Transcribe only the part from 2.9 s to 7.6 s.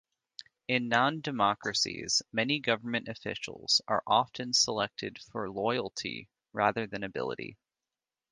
officials are often selected for loyalty rather than ability.